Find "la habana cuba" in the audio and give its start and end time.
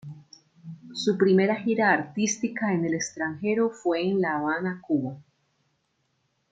4.19-5.19